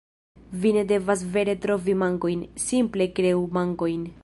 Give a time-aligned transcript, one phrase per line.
[0.61, 4.13] Vi ne devas vere trovi mankojn, simple kreu mankojn.